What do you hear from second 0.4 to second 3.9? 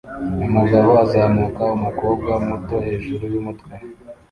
Umugabo azamura umukobwa muto hejuru yumutwe